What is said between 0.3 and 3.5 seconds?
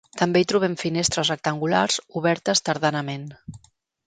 hi trobem finestres rectangulars obertes tardanament.